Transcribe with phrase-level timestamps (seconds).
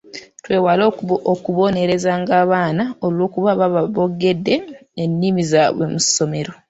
[0.43, 0.83] Twewale
[1.33, 4.55] okubonerezanga abaana olwokuba baba boogedde
[5.03, 6.51] ennimi zaabwe mu masomero.